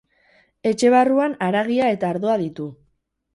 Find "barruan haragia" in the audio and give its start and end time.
0.95-1.91